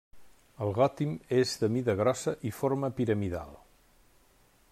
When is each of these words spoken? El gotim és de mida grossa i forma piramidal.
El 0.65 0.71
gotim 0.77 1.11
és 1.41 1.53
de 1.65 1.69
mida 1.75 1.97
grossa 2.01 2.35
i 2.53 2.57
forma 2.63 2.93
piramidal. 3.01 3.57